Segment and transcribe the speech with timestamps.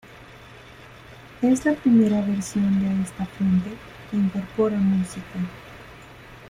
[1.43, 3.69] Es la primera versión de esta fuente
[4.09, 5.37] que incorpora música.